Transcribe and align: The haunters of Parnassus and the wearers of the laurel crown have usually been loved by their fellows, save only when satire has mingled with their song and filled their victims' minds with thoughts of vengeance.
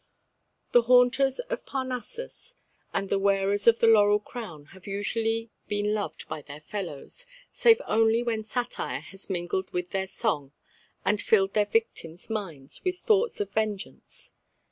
The 0.71 0.81
haunters 0.81 1.37
of 1.41 1.63
Parnassus 1.67 2.55
and 2.91 3.07
the 3.07 3.19
wearers 3.19 3.67
of 3.67 3.77
the 3.77 3.85
laurel 3.85 4.19
crown 4.19 4.65
have 4.73 4.87
usually 4.87 5.51
been 5.67 5.93
loved 5.93 6.27
by 6.27 6.41
their 6.41 6.61
fellows, 6.61 7.27
save 7.51 7.79
only 7.85 8.23
when 8.23 8.43
satire 8.43 9.01
has 9.01 9.29
mingled 9.29 9.69
with 9.71 9.91
their 9.91 10.07
song 10.07 10.53
and 11.05 11.21
filled 11.21 11.53
their 11.53 11.67
victims' 11.67 12.31
minds 12.31 12.83
with 12.83 12.97
thoughts 12.97 13.39
of 13.39 13.51
vengeance. 13.51 14.33